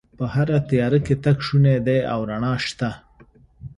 [0.17, 2.89] په هره تیاره کې تګ شونی دی او رڼا شته